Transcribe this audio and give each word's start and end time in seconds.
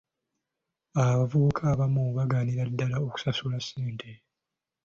Abavubuka 1.01 1.61
abamu 1.73 2.03
bagaanira 2.17 2.63
ddaala 2.71 2.97
okusasula 3.05 3.57
ssente. 3.63 4.09